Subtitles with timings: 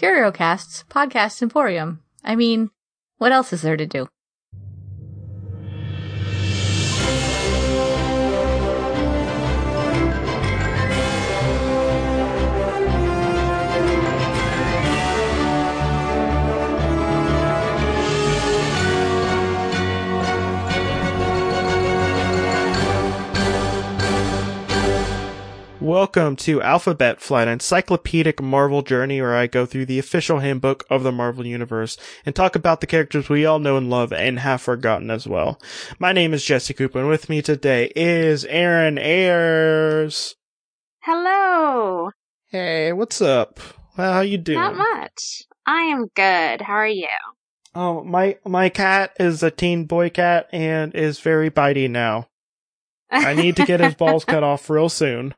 [0.00, 2.02] CurioCast's podcast emporium.
[2.24, 2.70] I mean,
[3.18, 4.08] what else is there to do?
[25.90, 30.84] Welcome to Alphabet Flight, an encyclopedic Marvel journey where I go through the official handbook
[30.88, 34.38] of the Marvel Universe and talk about the characters we all know and love and
[34.38, 35.60] have forgotten as well.
[35.98, 40.36] My name is Jesse Cooper and with me today is Aaron Ayers.
[41.02, 42.10] Hello.
[42.50, 43.58] Hey, what's up?
[43.98, 44.60] Well, how you doing?
[44.60, 45.42] Not much.
[45.66, 46.60] I am good.
[46.60, 47.08] How are you?
[47.74, 52.28] Oh, my, my cat is a teen boy cat and is very bitey now.
[53.10, 55.34] I need to get his balls cut off real soon.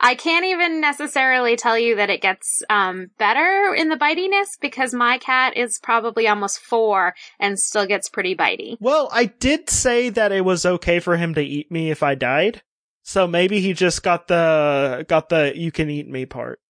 [0.00, 4.94] I can't even necessarily tell you that it gets um, better in the bitiness because
[4.94, 8.76] my cat is probably almost four and still gets pretty bitey.
[8.80, 12.14] Well, I did say that it was okay for him to eat me if I
[12.14, 12.62] died.
[13.02, 16.60] So maybe he just got the got the you can eat me part.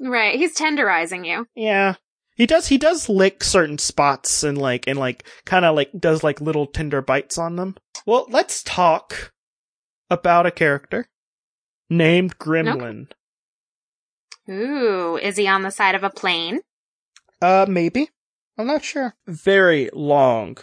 [0.00, 1.46] Right, he's tenderizing you.
[1.54, 1.94] Yeah.
[2.34, 6.24] He does he does lick certain spots and like and like kind of like does
[6.24, 7.76] like little tender bites on them.
[8.06, 9.32] Well, let's talk
[10.10, 11.06] about a character
[11.90, 13.08] named Gremlin.
[14.48, 16.60] Ooh, is he on the side of a plane?
[17.42, 18.08] Uh, maybe.
[18.56, 19.14] I'm not sure.
[19.26, 20.58] Very long,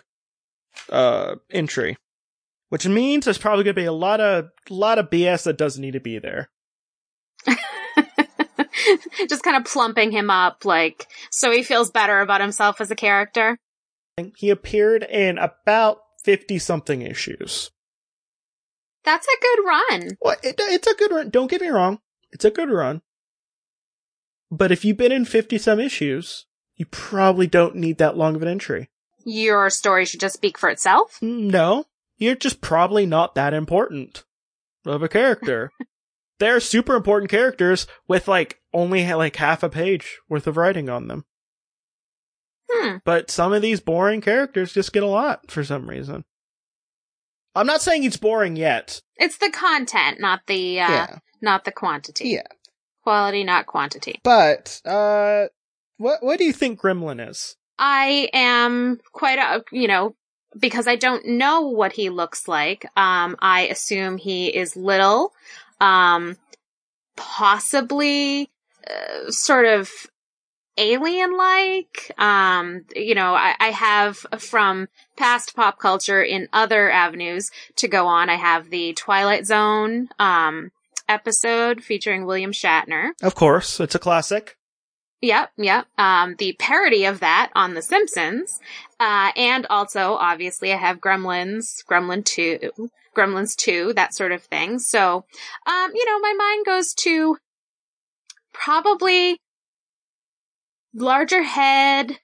[0.89, 1.97] uh, entry.
[2.69, 5.93] Which means there's probably gonna be a lot of, lot of BS that doesn't need
[5.93, 6.49] to be there.
[9.29, 12.95] Just kind of plumping him up, like, so he feels better about himself as a
[12.95, 13.57] character.
[14.37, 17.71] He appeared in about 50 something issues.
[19.07, 20.17] That's a good run.
[20.19, 21.29] Well, it, it's a good run.
[21.29, 21.99] Don't get me wrong.
[22.33, 23.01] It's a good run.
[24.51, 28.41] But if you've been in 50 some issues, you probably don't need that long of
[28.41, 28.89] an entry.
[29.23, 31.19] Your story should just speak for itself?
[31.21, 31.85] No.
[32.17, 34.25] You're just probably not that important
[34.85, 35.71] of a character.
[36.39, 41.07] They're super important characters with like only like half a page worth of writing on
[41.07, 41.23] them.
[42.69, 42.97] Hmm.
[43.05, 46.25] But some of these boring characters just get a lot for some reason.
[47.57, 49.01] I'm not saying it's boring yet.
[49.17, 51.19] It's the content, not the uh Yeah.
[51.41, 52.29] not the quantity.
[52.29, 52.43] Yeah.
[53.03, 54.19] Quality, not quantity.
[54.23, 55.47] But uh
[55.97, 57.55] what what do you think Gremlin is?
[57.79, 60.15] I am quite a, you know,
[60.57, 62.85] because I don't know what he looks like.
[62.97, 65.31] Um, I assume he is little,
[65.79, 66.37] um,
[67.15, 68.49] possibly,
[68.89, 69.89] uh, sort of
[70.77, 72.11] alien-like.
[72.17, 78.07] Um, you know, I, I have from past pop culture in other avenues to go
[78.07, 78.29] on.
[78.29, 80.71] I have the Twilight Zone, um,
[81.09, 83.11] episode featuring William Shatner.
[83.21, 84.57] Of course, it's a classic.
[85.21, 85.87] Yep, yep.
[85.97, 88.59] Um, the parody of that on The Simpsons.
[88.99, 94.77] Uh, and also, obviously, I have Gremlins, Gremlin 2, Gremlins 2, that sort of thing.
[94.77, 95.25] So,
[95.65, 97.37] um, you know, my mind goes to
[98.53, 99.39] probably
[100.97, 102.17] larger head,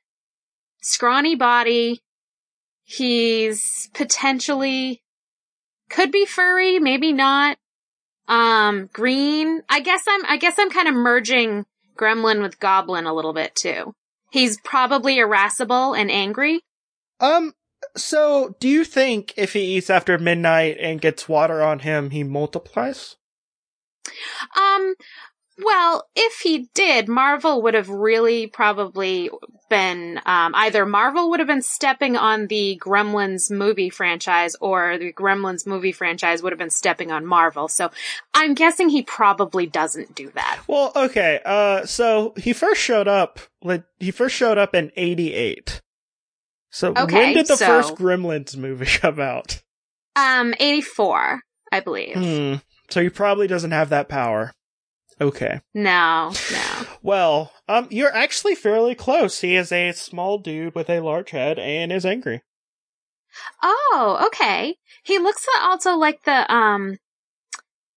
[0.82, 2.02] scrawny body.
[2.84, 5.02] He's potentially
[5.90, 7.58] could be furry, maybe not.
[8.28, 9.62] Um, green.
[9.70, 11.66] I guess I'm, I guess I'm kind of merging
[11.98, 13.94] Gremlin with Goblin a little bit too.
[14.32, 16.62] He's probably irascible and angry.
[17.20, 17.54] Um
[17.96, 22.24] so do you think if he eats after midnight and gets water on him, he
[22.24, 23.18] multiplies?
[24.58, 24.96] Um,
[25.62, 29.30] well, if he did, Marvel would have really probably
[29.70, 35.14] been, um, either Marvel would have been stepping on the Gremlins movie franchise or the
[35.14, 37.68] Gremlins movie franchise would have been stepping on Marvel.
[37.68, 37.92] So
[38.34, 40.62] I'm guessing he probably doesn't do that.
[40.68, 41.40] Well, okay.
[41.46, 45.82] Uh so he first showed up like he first showed up in 88.
[46.72, 49.62] So when did the so- first Gremlins movie come out?
[50.16, 51.42] Um, 84,
[51.72, 52.16] I believe.
[52.16, 52.56] Hmm.
[52.90, 54.54] So he probably doesn't have that power.
[55.22, 55.62] Okay.
[55.74, 56.88] No, no.
[57.02, 59.42] Well, um you're actually fairly close.
[59.42, 62.42] He is a small dude with a large head and is angry.
[63.62, 64.78] Oh, okay.
[65.04, 66.98] He looks also like the, um,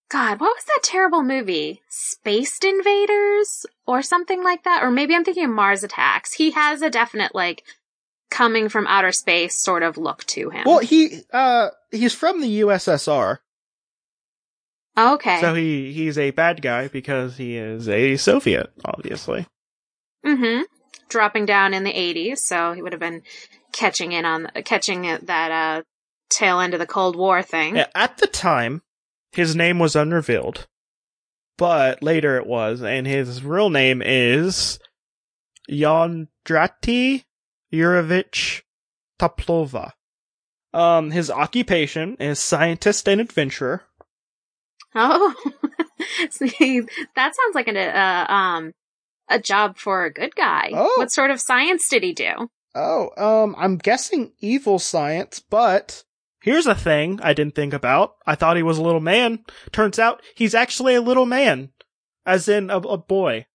[0.08, 1.82] God, what was that terrible movie?
[1.88, 4.82] Spaced Invaders or something like that?
[4.82, 6.34] Or maybe I'm thinking of Mars Attacks.
[6.34, 7.64] He has a definite, like,
[8.30, 10.64] coming from outer space sort of look to him.
[10.64, 13.38] Well, he uh he's from the USSR.
[14.96, 15.40] Okay.
[15.40, 19.46] So he he's a bad guy because he is a Soviet, obviously.
[20.24, 20.62] mm-hmm.
[21.08, 23.22] Dropping down in the 80s, so he would have been
[23.72, 25.82] catching in on, catching that, uh,
[26.30, 27.76] tail end of the Cold War thing.
[27.76, 28.82] Yeah, At the time,
[29.30, 30.66] his name was unrevealed,
[31.56, 34.80] but later it was, and his real name is
[35.70, 37.24] Yondrati
[37.72, 38.62] Yurovich
[39.20, 39.92] Toplova.
[40.72, 43.84] Um, his occupation is scientist and adventurer.
[44.96, 45.34] Oh,
[46.30, 46.80] see,
[47.14, 48.72] that sounds like a uh, um
[49.28, 50.70] a job for a good guy.
[50.72, 50.94] Oh.
[50.96, 52.48] What sort of science did he do?
[52.74, 56.04] Oh, um, I'm guessing evil science, but
[56.42, 58.14] here's a thing I didn't think about.
[58.26, 59.44] I thought he was a little man.
[59.72, 61.70] Turns out he's actually a little man,
[62.24, 63.46] as in a, a boy,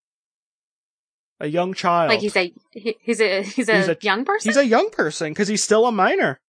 [1.40, 2.10] a young child.
[2.10, 4.50] Like he's a he- he's a he's a, He's a- young person.
[4.50, 6.40] he's a young person because he's still a minor.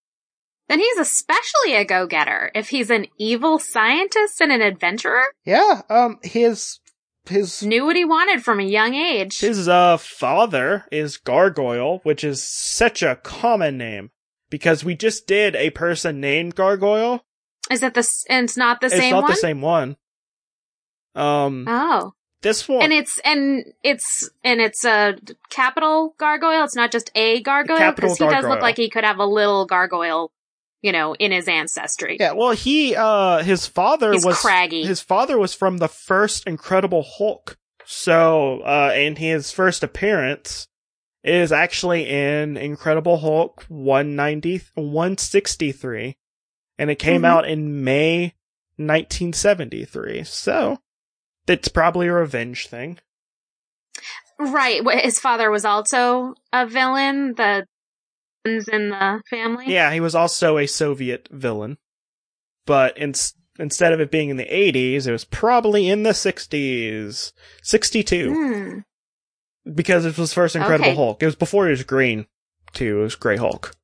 [0.73, 2.51] Then he's especially a go getter.
[2.55, 5.83] If he's an evil scientist and an adventurer, Yeah.
[5.91, 6.81] Um, his
[7.29, 9.39] his knew what he wanted from a young age.
[9.41, 14.11] his uh father is Gargoyle, which is such a common name
[14.51, 17.25] because we just did a person named Gargoyle.
[17.71, 18.99] Is it the and it's not the same?
[18.99, 19.31] it's same not one?
[19.31, 19.97] the same one.
[21.15, 22.83] Um, Oh, this one.
[22.83, 25.17] and it's and it's and it's a
[25.51, 26.65] capital gargoyle.
[26.65, 29.27] It's not just a gargoyle Capital because he does look like he could have a
[29.27, 30.33] little gargoyle,
[30.83, 32.17] you know, in his ancestry.
[32.21, 34.83] Yeah, well, he, uh, his father He's was, craggy.
[34.85, 37.57] his father was from the first Incredible Hulk.
[37.85, 40.69] So, uh, and his first appearance
[41.25, 46.17] is actually in Incredible Hulk 190, 163.
[46.79, 47.27] And it came Mhm.
[47.27, 48.35] out in May
[48.77, 50.25] 1973.
[50.25, 50.79] So,
[51.47, 52.99] it's probably a revenge thing.
[54.39, 54.81] Right.
[55.03, 57.35] His father was also a villain.
[57.35, 57.67] The
[58.45, 59.67] in the family.
[59.73, 61.79] Yeah, he was also a Soviet villain.
[62.67, 63.15] But in,
[63.59, 67.33] instead of it being in the 80s, it was probably in the 60s.
[67.63, 68.33] 62.
[68.33, 68.79] Hmm.
[69.73, 70.97] because it was first Incredible Okay.
[70.97, 71.23] Hulk.
[71.23, 72.27] It was before he was green,
[72.73, 73.01] too.
[73.01, 73.75] It was Grey Hulk.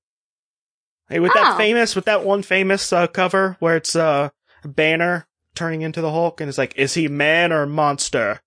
[1.08, 1.56] Hey, with that Oh.
[1.56, 4.30] famous, with that one famous uh, cover where it's uh,
[4.64, 8.40] Banner turning into the Hulk, and it's like, is he man or monster?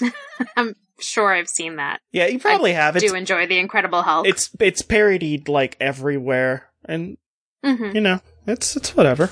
[0.56, 2.00] I'm sure I've seen that.
[2.12, 2.96] Yeah, you probably have.
[2.96, 4.26] It's Do enjoy the Incredible Hulk.
[4.26, 7.16] it's it's parodied like everywhere, and
[7.64, 9.30] hmm you know, it's it's whatever.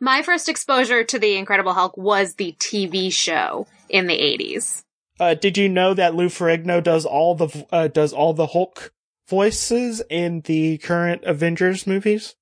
[0.00, 4.82] My first exposure to the Incredible Hulk was the TV show in the 80s.
[5.20, 8.92] Uh, did you know that Lou Ferrigno does all the uh, does all the Hulk
[9.28, 12.34] voices in the current Avengers movies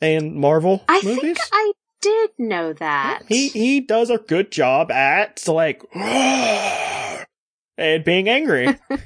[0.00, 1.22] and Marvel I movies?
[1.22, 3.22] think I did know that.
[3.28, 7.24] He he does a good job at like and
[8.04, 8.68] being angry.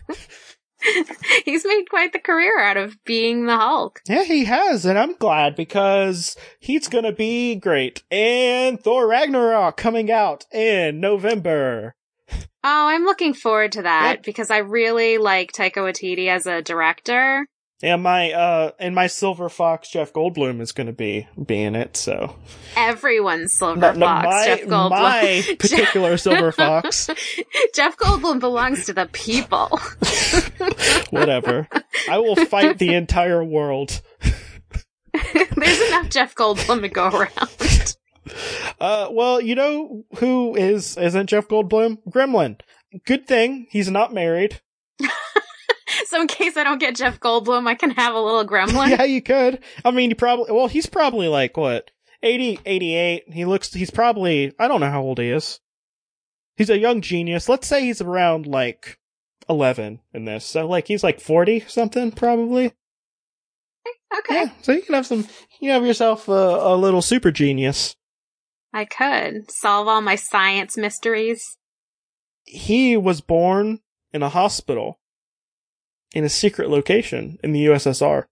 [1.44, 4.00] He's made quite the career out of being the Hulk.
[4.08, 8.02] yeah, he has, and I'm glad because he's gonna be great.
[8.10, 11.94] And Thor Ragnarok coming out in November.
[12.64, 14.22] Oh, I'm looking forward to that Yep.
[14.24, 17.46] because I really like Taika Waititi as a director.
[17.84, 21.96] And my uh and my Silver Fox Jeff Goldblum is gonna be be in it,
[21.96, 22.36] so
[22.76, 24.90] Everyone's Silver No, no, Fox, my, Jeff Goldblum.
[24.90, 27.10] my particular Silver Fox.
[27.74, 29.80] Jeff Goldblum belongs to the people.
[31.10, 31.66] Whatever.
[32.08, 34.00] I will fight the entire world.
[35.12, 37.96] There's enough Jeff Goldblum to go around.
[38.80, 41.98] Uh, well, you know who is isn't Jeff Goldblum?
[42.08, 42.60] Gremlin.
[43.04, 44.60] Good thing he's not married.
[46.06, 48.90] So in case I don't get Jeff Goldblum, I can have a little gremlin.
[48.90, 49.60] yeah, you could.
[49.84, 50.52] I mean, he probably.
[50.52, 51.90] Well, he's probably like what
[52.22, 53.24] 80, 88.
[53.32, 53.72] He looks.
[53.72, 54.52] He's probably.
[54.58, 55.60] I don't know how old he is.
[56.56, 57.48] He's a young genius.
[57.48, 58.98] Let's say he's around like
[59.48, 60.44] eleven in this.
[60.44, 62.66] So like he's like forty something probably.
[63.86, 64.34] Eh, okay.
[64.34, 64.50] Yeah.
[64.60, 65.26] So you can have some.
[65.60, 67.96] You have yourself a, a little super genius.
[68.74, 71.56] I could solve all my science mysteries.
[72.44, 73.80] he was born
[74.12, 74.98] in a hospital
[76.14, 78.24] in a secret location in the USSR.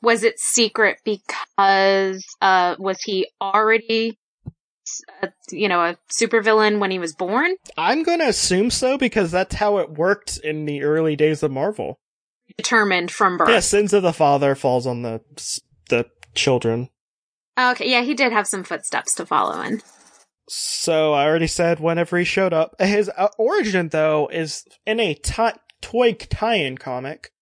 [0.00, 4.18] Was it secret because uh was he already
[5.22, 7.54] uh, you know a supervillain when he was born?
[7.76, 11.52] I'm going to assume so because that's how it worked in the early days of
[11.52, 12.00] Marvel.
[12.58, 13.48] Determined from birth.
[13.48, 15.20] Yeah, sins of the father falls on the
[15.88, 16.88] the children.
[17.58, 19.82] Okay, yeah, he did have some footsteps to follow in.
[20.48, 22.74] So I already said whenever he showed up.
[22.80, 27.32] His uh, origin though is in a ti- toy tie-in comic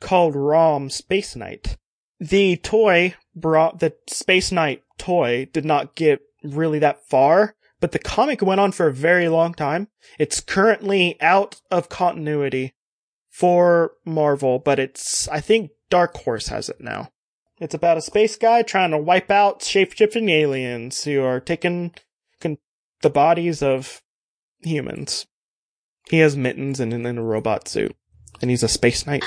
[0.00, 1.76] called Rom Space Knight.
[2.18, 7.98] The toy brought the Space Knight toy did not get really that far, but the
[7.98, 9.88] comic went on for a very long time.
[10.18, 12.74] It's currently out of continuity
[13.30, 17.10] for Marvel, but it's I think Dark Horse has it now.
[17.58, 21.94] It's about a space guy trying to wipe out shape-shifting aliens who are taking
[22.40, 24.00] the bodies of
[24.60, 25.26] humans.
[26.12, 27.96] He has mittens and in a robot suit,
[28.42, 29.24] and he's a space knight.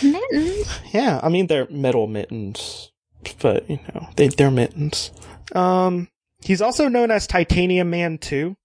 [0.00, 0.78] Mittens.
[0.92, 2.92] Yeah, I mean they're metal mittens,
[3.40, 5.10] but you know they they're mittens.
[5.56, 6.06] Um,
[6.38, 8.56] he's also known as Titanium Man too.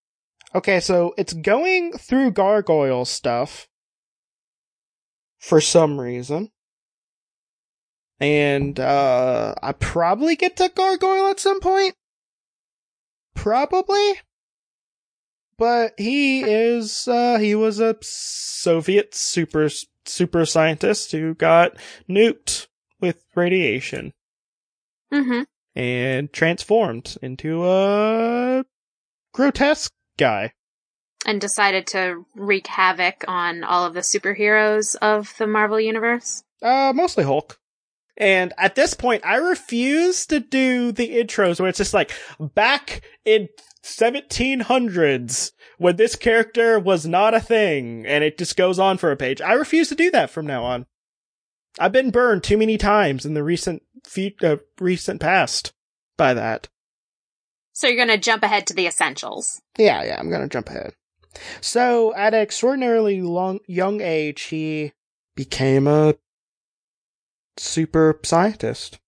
[0.53, 3.67] Okay, so it's going through gargoyle stuff
[5.39, 6.51] for some reason.
[8.19, 11.95] And uh I probably get to gargoyle at some point.
[13.33, 14.19] Probably.
[15.61, 19.69] But he is uh he was a Soviet super
[20.05, 21.77] super scientist who got
[22.09, 22.65] nuked
[22.99, 24.11] with radiation
[25.13, 25.41] Mm-hmm.
[25.75, 28.65] and transformed into a
[29.35, 30.53] grotesque guy.
[31.27, 36.43] And decided to wreak havoc on all of the superheroes of the Marvel Universe.
[36.63, 37.59] Uh, mostly Hulk.
[38.21, 43.01] And at this point, I refuse to do the intros where it's just like back
[43.25, 43.49] in
[43.83, 49.17] 1700s when this character was not a thing and it just goes on for a
[49.17, 49.41] page.
[49.41, 50.85] I refuse to do that from now on.
[51.79, 55.73] I've been burned too many times in the recent fe- uh, recent past
[56.15, 56.69] by that.
[57.73, 59.63] So you're gonna jump ahead to the essentials.
[59.79, 60.93] Yeah, yeah, I'm gonna jump ahead.
[61.59, 64.91] So, at an extraordinarily long, young age, he
[65.33, 66.15] became a
[67.57, 68.99] super scientist.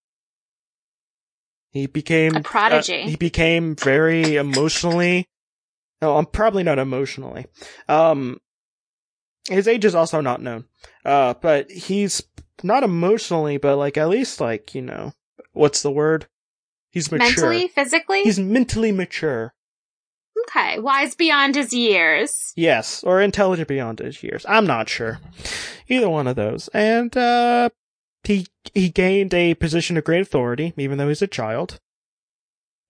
[1.71, 3.01] He became A prodigy.
[3.03, 5.27] uh, he became very emotionally.
[6.01, 7.45] No, I'm probably not emotionally.
[7.88, 8.39] Um,
[9.50, 10.65] his age is also not known.
[11.03, 12.21] Uh, but he's
[12.62, 15.13] not emotionally, but like at least like you know,
[15.53, 16.27] what's the word?
[16.91, 17.27] He's mature.
[17.27, 18.21] Mentally, physically?
[18.21, 19.55] He's mentally mature.
[20.47, 20.77] okay.
[20.77, 22.53] Wise beyond his years.
[22.55, 24.45] Yes, or intelligent beyond his years.
[24.47, 25.19] I'm not sure.
[25.88, 26.67] Either one of those.
[26.67, 27.69] And uh
[28.23, 31.79] he he gained a position of great authority, even though he's a child.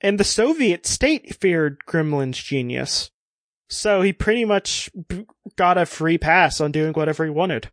[0.01, 3.09] And the Soviet state feared Gremlin's genius.
[3.69, 4.89] So he pretty much
[5.55, 7.71] got a free pass on doing whatever he wanted.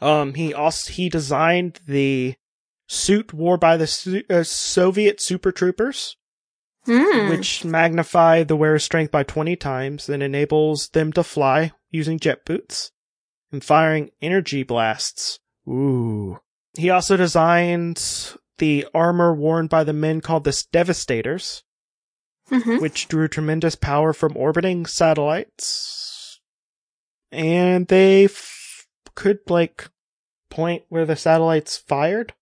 [0.00, 2.34] Um, he also he designed the
[2.88, 6.16] suit worn by the uh, Soviet Super Troopers
[6.84, 7.28] Hmm.
[7.28, 12.46] which magnify the wearer's strength by 20 times and enables them to fly using jet
[12.46, 12.92] boots
[13.52, 15.38] and firing energy blasts.
[15.68, 16.38] Ooh.
[16.78, 18.00] He also designed
[18.58, 21.64] the armor worn by the men called the Devastators,
[22.50, 22.80] Mhm.
[22.80, 26.40] which drew tremendous power from orbiting satellites.
[27.32, 29.90] And they f- could, like,
[30.50, 32.32] point where the satellites fired.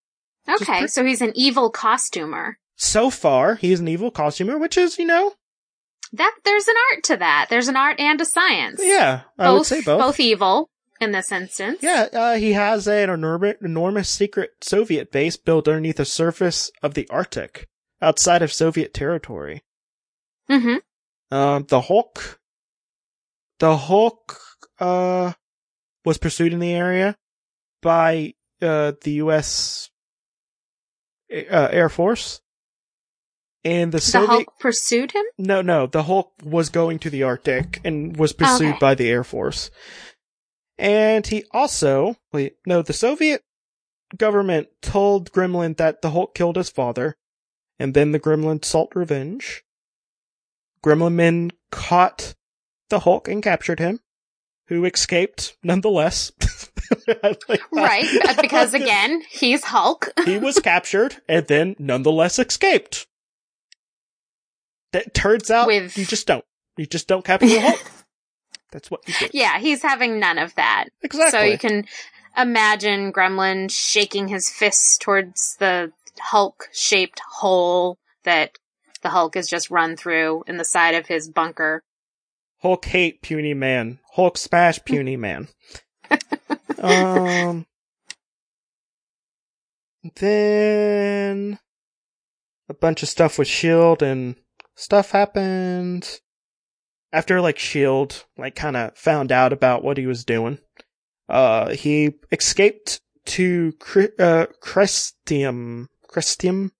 [0.48, 2.58] Okay, pre- so he's an evil costumer.
[2.76, 5.34] So far, he's an evil costumer, which is, you know,
[6.12, 7.46] That there's an art to that.
[7.50, 8.80] There's an art and a science.
[8.84, 10.20] yeah, I would say both.
[10.20, 10.68] evil
[11.00, 11.78] in this instance.
[11.82, 16.94] Yeah, uh, he has an enormous, enormous secret Soviet base built underneath the surface of
[16.94, 17.68] the Arctic,
[18.00, 19.62] outside of Soviet territory.
[20.50, 21.36] Mm-hmm.
[21.36, 22.40] Um, the Hulk,
[23.58, 24.38] the Hulk,
[24.78, 25.32] uh,
[26.04, 27.16] was pursued in the area
[27.82, 29.90] by, uh, the U.S.
[31.32, 32.40] Uh, Air Force.
[33.64, 35.24] And the The Soviet, Hulk pursued him.
[35.38, 38.78] no, no, the Hulk was going to the Arctic and was pursued Okay.
[38.80, 39.72] by the Air Force.
[40.78, 43.42] And he also, wait, no, the Soviet
[44.16, 47.16] government told Gremlin that the Hulk killed his father,
[47.78, 49.64] and then the Gremlin sought revenge.
[50.84, 52.34] Gremlin men caught
[52.90, 54.00] the Hulk and captured him,
[54.68, 56.32] who escaped nonetheless.
[57.48, 57.62] Like.
[57.72, 58.06] Right,
[58.40, 60.08] because again, he's Hulk.
[60.24, 63.08] he was captured and then nonetheless escaped.
[64.92, 66.44] That turns out With- you just don't.
[66.76, 67.90] You just don't capture the Hulk.
[68.72, 70.86] That's what you yeah, he's having none of that.
[71.02, 71.30] exactly.
[71.30, 71.86] So you can
[72.36, 78.52] imagine Gremlin shaking his fists towards the Hulk shaped hole that
[79.02, 81.82] the Hulk has just run through in the side of his bunker.
[82.60, 84.00] Hulk hate puny man.
[84.14, 85.48] Hulk smash puny man.
[86.78, 87.66] um.
[90.14, 91.58] Then
[92.68, 94.36] a bunch of stuff with Shield and
[94.74, 96.20] stuff happened.
[97.16, 100.58] After like Shield like kind of found out about what he was doing,
[101.30, 106.72] uh he escaped to Cri- uh Crestium Crestium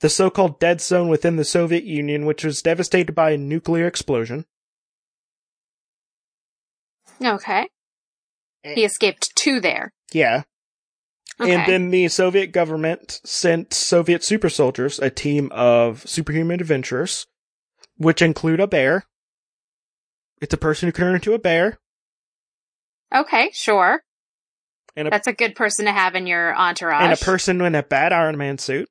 [0.00, 4.44] the so-called dead zone within the Soviet Union which was devastated by a nuclear explosion.
[7.24, 7.68] Okay.
[8.62, 9.94] He escaped to there.
[10.12, 10.42] Yeah.
[11.40, 11.54] Okay.
[11.54, 17.26] And then the Soviet government sent Soviet super soldiers, a team of superhuman adventurers,
[17.96, 19.06] which include a bear.
[20.40, 21.78] It's a person who can turn into a bear.
[23.14, 24.02] okay, sure.
[24.96, 27.02] And a, That's a good person to have in your entourage.
[27.04, 28.88] and a person in a bad Iron Man suit.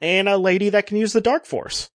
[0.00, 1.90] And a lady that can use the Dark Force.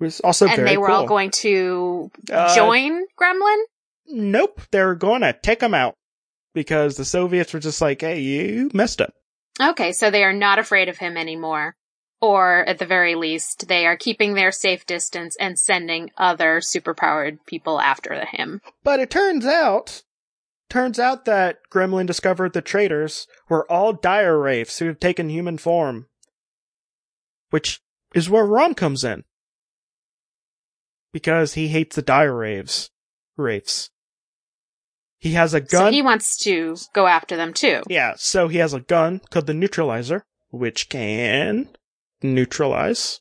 [0.00, 0.96] It was also and very they were cool.
[0.96, 3.62] all going to Uh, join Gremlin?
[4.08, 5.94] Nope, they're going to take him out.
[6.54, 9.12] Because the Soviets were just like, hey, you messed up.
[9.60, 11.74] Okay, so they are not afraid of him anymore.
[12.20, 17.38] Or at the very least, they are keeping their safe distance and sending other superpowered
[17.46, 18.62] people after him.
[18.82, 20.02] But it turns out,
[20.70, 25.58] turns out that Gremlin discovered the traitors were all dire wraiths who have taken human
[25.58, 26.06] form.
[27.50, 27.80] Which
[28.14, 29.24] is where Rom comes in.
[31.12, 32.90] Because he hates the dire wraiths.
[33.36, 33.90] Wraiths.
[35.18, 35.88] He has a gun.
[35.88, 37.82] So he wants to go after them too.
[37.88, 41.68] Yeah, so he has a gun called the Neutralizer, which can
[42.22, 43.20] neutralize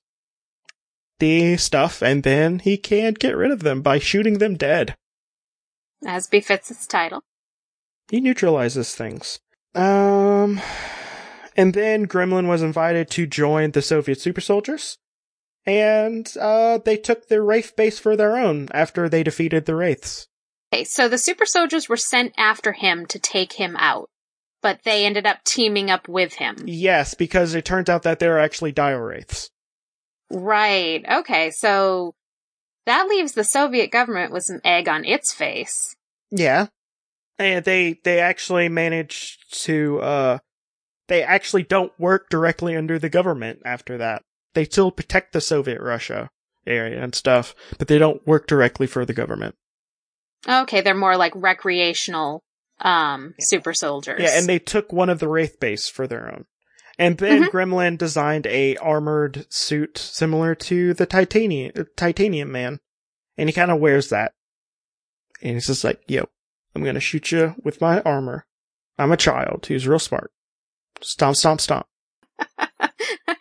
[1.20, 4.96] the stuff, and then he can't get rid of them by shooting them dead.
[6.06, 7.22] As befits its title.
[8.10, 9.40] He neutralizes things.
[9.74, 10.62] Um,
[11.56, 14.98] and then Gremlin was invited to join the Soviet super soldiers,
[15.66, 20.28] and uh, they took their Wraith base for their own after they defeated the Wraiths.
[20.74, 24.10] Okay, so the super soldiers were sent after him to take him out,
[24.66, 26.56] but they ended up teaming up with him.
[26.66, 29.52] Yes, because it turns out that they're actually Dire Wraiths.
[30.32, 31.06] Right.
[31.08, 32.16] Okay, so
[32.88, 35.96] that leaves the Soviet government with some egg on its face.
[36.32, 36.66] Yeah.
[37.38, 40.38] And they they actually managed to uh
[41.10, 44.24] they actually don't work directly under the government after that.
[44.56, 46.32] They still protect the Soviet Russia
[46.66, 49.54] area and stuff, but they don't work directly for the government.
[50.50, 52.42] Okay, they're more like recreational
[52.86, 54.22] um super soldiers.
[54.22, 56.46] Yeah, and they took one of the Wraith base for their own.
[56.98, 57.50] And then Mhm.
[57.50, 62.80] Gremlin designed a armored suit similar to the Titanium Titanium Man.
[63.38, 64.32] And he kind of wears that.
[65.42, 66.30] And he's just like, yo,
[66.74, 68.46] I'm gonna shoot you with my armor.
[68.98, 70.32] I'm a child who's real smart.
[71.02, 71.86] Stomp, stomp, stomp.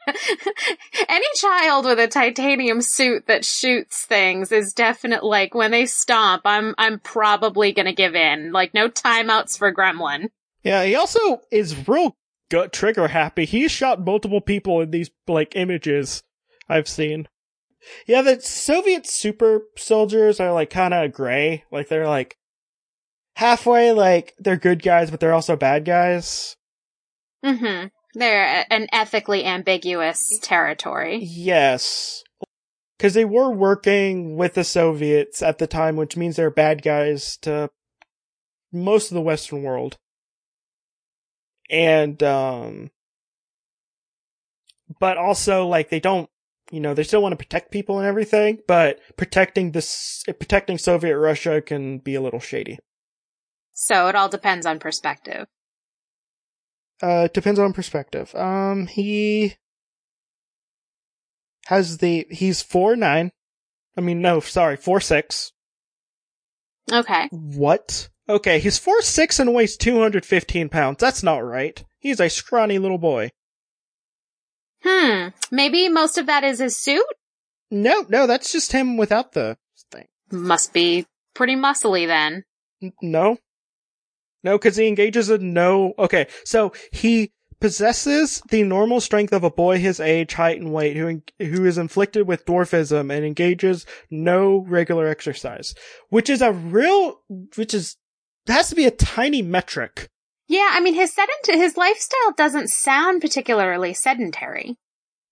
[1.09, 6.43] Any child with a titanium suit that shoots things is definite like when they stomp,
[6.45, 8.53] I'm I'm probably gonna give in.
[8.53, 10.29] Like no timeouts for Gremlin.
[10.63, 12.17] Yeah, he also is real
[12.51, 13.45] gut trigger happy.
[13.45, 16.23] He's shot multiple people in these, like, images
[16.69, 17.29] I've seen.
[18.07, 21.65] Yeah, the Soviet super soldiers are, like, kinda gray.
[21.71, 22.39] Like, they're, like,
[23.37, 26.57] halfway, like, they're good guys, but they're also bad guys.
[27.45, 27.89] Mm-hmm.
[28.15, 31.19] They're an ethically ambiguous territory.
[31.23, 32.23] Yes.
[32.97, 37.37] Because they were working with the Soviets at the time, which means they're bad guys
[37.39, 37.71] to
[38.73, 39.99] most of the Western world.
[41.71, 42.91] And, um,
[45.01, 46.31] but also, like, they don't,
[46.71, 51.19] you know, they still want to protect people and everything, but protecting this, protecting Soviet
[51.19, 52.79] Russia can be a little shady.
[53.73, 55.47] So it all depends on perspective.
[57.05, 58.35] Uh, depends on perspective.
[58.35, 59.57] Um, he
[61.67, 63.31] has the, he's four nine.
[63.97, 65.53] I mean, no, sorry, four six.
[66.91, 67.29] Okay.
[67.31, 68.09] What?
[68.29, 70.97] Okay, he's four six and weighs 215 pounds.
[70.99, 71.85] That's not right.
[71.99, 73.31] He's a scrawny little boy.
[74.83, 75.29] Hmm.
[75.51, 77.05] Maybe most of that is his suit?
[77.71, 79.57] No, no, that's just him without the
[79.91, 80.07] thing.
[80.31, 82.45] Must be pretty muscly then.
[82.83, 83.39] N- No.
[84.45, 85.95] No, because he engages in no.
[85.99, 90.97] Okay, so he possesses the normal strength of a boy his age, height, and weight
[90.97, 95.75] who, who is inflicted with dwarfism and engages no regular exercise.
[96.11, 97.21] Which is a real,
[97.57, 97.97] which is,
[98.47, 100.11] has to be a tiny metric.
[100.47, 104.77] Yeah, I mean his sedent his lifestyle doesn't sound particularly sedentary.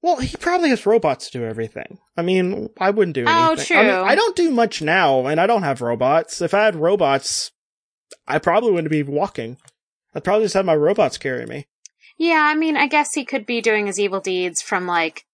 [0.01, 1.99] Well, he probably has robots to do everything.
[2.17, 3.77] I mean, I wouldn't do Oh, anything.
[3.77, 4.03] I, mean, true.
[4.03, 6.41] I don't do much now, and I don't have robots.
[6.41, 7.52] If I had robots,
[8.27, 9.57] I probably wouldn't be walking.
[10.15, 11.67] I'd probably just have my robots carry me.
[12.19, 15.25] Yeah, I mean I guess he could be doing his evil deeds from like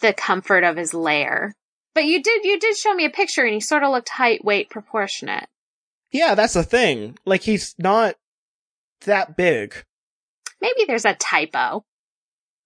[0.00, 1.54] the comfort of his lair.
[1.94, 4.44] But you did you did show me a picture and he sort of looked height
[4.44, 5.48] weight proportionate.
[6.10, 7.18] Yeah, that's the thing.
[7.26, 8.14] Like, he's not
[9.04, 9.74] that big.
[10.60, 11.84] Maybe there's a typo.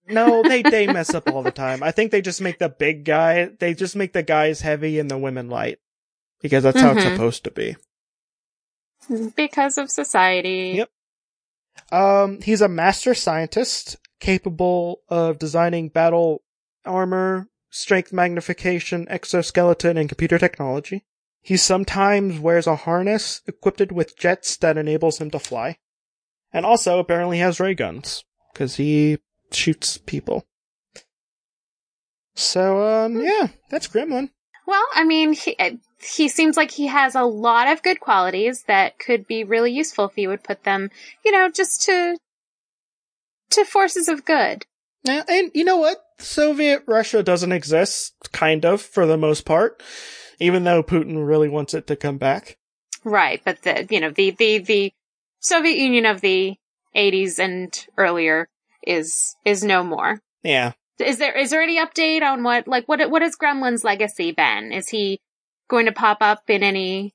[0.07, 1.83] No, they, they mess up all the time.
[1.83, 5.11] I think they just make the big guy, they just make the guys heavy and
[5.11, 5.79] the women light.
[6.40, 7.12] Because that's how it's Mhm.
[7.14, 7.75] supposed to be.
[9.36, 10.74] Because of society.
[10.76, 10.90] Yep.
[11.90, 16.42] Um, he's a master scientist capable of designing battle
[16.84, 21.04] armor, strength magnification, exoskeleton, and computer technology.
[21.40, 25.78] He sometimes wears a harness equipped with jets that enables him to fly.
[26.52, 29.18] And also apparently has ray guns, cause he
[29.50, 30.46] shoots people.
[32.34, 34.30] So, um, yeah, that's Gremlin.
[34.66, 35.56] Well, I mean, he,
[36.02, 40.06] he seems like he has a lot of good qualities that could be really useful
[40.06, 40.90] if you would put them,
[41.24, 42.18] you know, just to
[43.50, 44.64] to forces of good.
[45.04, 45.98] Yeah, and you know what?
[46.18, 49.82] Soviet Russia doesn't exist, kind of, for the most part,
[50.38, 52.56] even though Putin really wants it to come back.
[53.04, 54.92] Right, but the you know the the the
[55.40, 56.56] Soviet Union of the
[56.94, 58.48] 80s and earlier
[58.86, 60.20] is is no more.
[60.42, 60.72] Yeah.
[60.98, 64.72] Is there is there any update on what like what what has Gremlin's legacy been?
[64.72, 65.20] Is he
[65.72, 67.14] going to pop up in any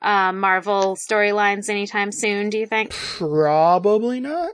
[0.00, 2.48] uh, Marvel storylines anytime soon?
[2.48, 2.90] Do you think?
[2.90, 4.52] Probably not.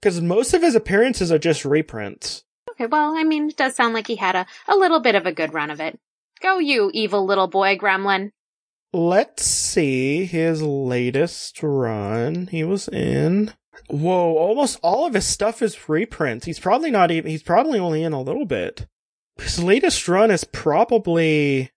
[0.00, 2.44] Because most of his appearances are just reprints.
[2.70, 5.26] Okay, well, I mean, it does sound like he had a, a little bit of
[5.26, 5.98] a good run of it.
[6.40, 8.30] Go you, evil little boy gremlin.
[8.92, 12.46] Let's see his latest run.
[12.46, 13.54] He was in.
[13.88, 16.46] Whoa, almost all of his stuff is reprints.
[16.46, 18.86] He's probably not even, he's probably only in a little bit.
[19.38, 21.70] His latest run is probably,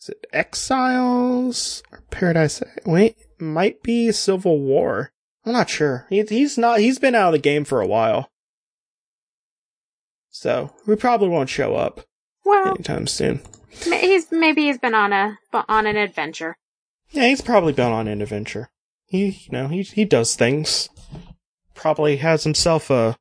[0.00, 2.62] is it Exiles or Paradise?
[2.84, 5.12] Wait, might be Civil War.
[5.44, 6.06] I'm not sure.
[6.10, 8.30] He, he's not, he's been out of the game for a while.
[10.30, 12.00] So, we probably won't show up
[12.44, 13.40] Well, anytime soon.
[13.82, 16.56] he's maybe he's been on a on an adventure.
[17.10, 18.68] Yeah, he's probably been on an adventure.
[19.06, 20.88] He, you know, he he does things.
[21.74, 23.16] Probably has himself a,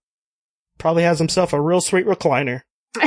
[0.77, 2.61] probably has himself a real sweet recliner.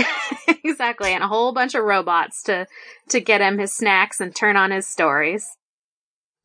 [0.79, 2.67] exactly, and a whole bunch of robots to
[3.09, 5.57] to get him his snacks and turn on his stories.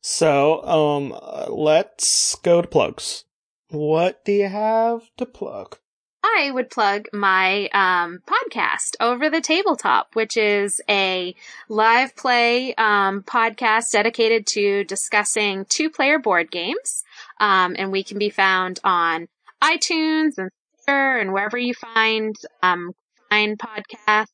[0.00, 1.16] So, um,
[1.48, 3.24] let's go to plugs.
[3.70, 5.78] What do you have to plug?
[6.24, 11.34] I would plug my um, podcast, Over the Tabletop, which is a
[11.68, 17.04] live play um, podcast dedicated to discussing two player board games.
[17.38, 19.28] Um, and we can be found on
[19.62, 22.34] iTunes and Stitcher and wherever you find
[23.30, 24.28] find podcasts.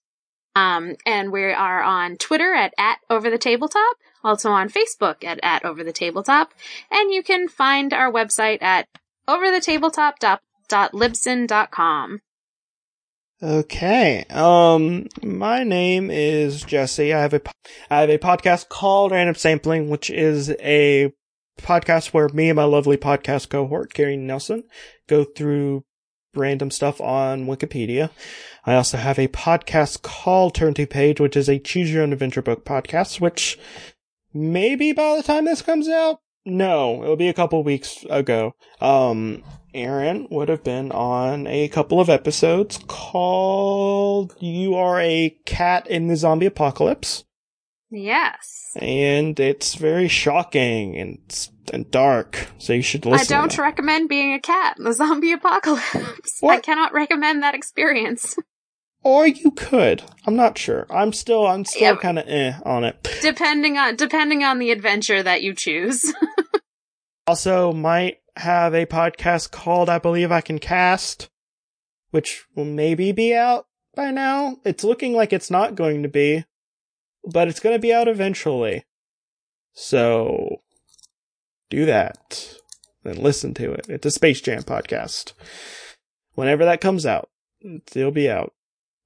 [0.57, 5.39] Um, and we are on Twitter at, at Over the Tabletop, also on Facebook at,
[5.43, 6.53] at Over the Tabletop.
[6.91, 8.89] And you can find our website at
[9.29, 12.21] overthetabletop.libsyn.com.
[13.43, 14.27] Okay.
[14.29, 17.15] Um, my name is Jesse.
[17.15, 17.41] I have a,
[17.89, 21.11] I have a podcast called Random Sampling, which is a
[21.63, 24.65] podcast where me and my lovely podcast cohort, Gary Nelson,
[25.09, 25.85] go through
[26.35, 28.11] random stuff on Wikipedia.
[28.67, 32.13] I also have a podcast called Turn to Page, which is a choose your own
[32.13, 33.59] adventure book podcast, which
[34.33, 38.55] maybe by the time this comes out, no, it'll be a couple weeks ago.
[38.81, 39.43] Um,
[39.75, 46.09] Aaron would have been on a couple of episodes called You Are a Cat in
[46.09, 47.25] the Zombie Apocalypse.
[47.91, 48.71] Yes.
[48.77, 53.35] And it's very shocking and, and dark, so you should listen.
[53.37, 56.41] I don't recommend being a cat in the zombie apocalypse.
[56.43, 58.37] I cannot recommend that experience.
[59.03, 60.03] or you could.
[60.27, 60.87] I'm not sure.
[60.91, 62.01] I'm still, I'm still Yeah.
[62.01, 63.09] kind of eh on it.
[63.23, 66.13] depending on depending on the adventure that you choose.
[67.27, 71.29] Also, might have a podcast called I Believe I Can Cast,
[72.11, 74.57] which will maybe be out by now.
[74.65, 76.45] It's looking like it's not going to be,
[77.25, 78.85] but it's going to be out eventually.
[79.73, 80.63] So,
[81.69, 82.57] do that
[83.05, 83.87] and listen to it.
[83.89, 85.33] It's a Space Jam podcast.
[86.35, 87.31] Whenever that comes out,
[87.95, 88.53] it'll be out.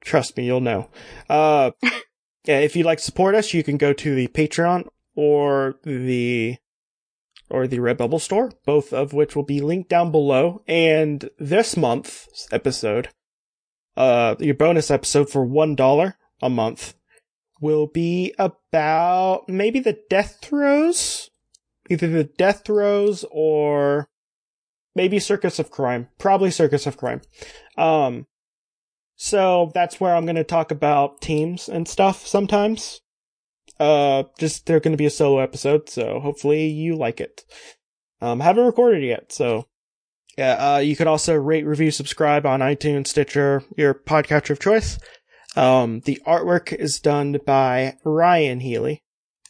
[0.03, 0.91] Trust me, you'll know.
[1.29, 1.73] Uh,
[2.45, 6.57] yeah, if you'd like to support us, you can go to the Patreon or the
[7.51, 10.63] or the Redbubble store, both of which will be linked down below.
[10.67, 13.11] And this month's episode,
[13.97, 16.95] uh, your bonus episode for one dollar a month
[17.65, 21.31] will be about maybe the Death-Throws,
[21.89, 24.07] either the Death-Throws or
[24.95, 27.23] maybe Circus of Crime, probably Circus of Crime.
[27.79, 28.27] Um,
[29.17, 33.01] so that's where I'm going to talk about teams and stuff sometimes.
[33.81, 37.45] Uh, just they're going to be a solo episode, so hopefully you like it.
[38.21, 39.67] Um, haven't recorded yet, so
[40.37, 40.75] yeah.
[40.75, 44.99] Uh, you can also rate, review, subscribe on iTunes, Stitcher, your podcatcher of choice.
[45.57, 49.03] Um, the artwork is done by Ryan Healy.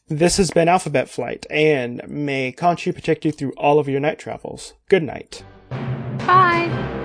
[0.09, 4.19] This has been Alphabet Flight, and may Conchu protect you through all of your night
[4.19, 4.75] travels.
[4.89, 5.43] Good night.
[5.71, 7.01] Bye.